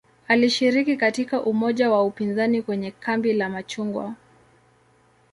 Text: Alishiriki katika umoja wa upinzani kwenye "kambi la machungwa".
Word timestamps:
Alishiriki 0.27 0.97
katika 0.97 1.43
umoja 1.43 1.91
wa 1.91 2.03
upinzani 2.05 2.61
kwenye 2.61 2.91
"kambi 2.91 3.33
la 3.33 3.49
machungwa". 3.49 4.15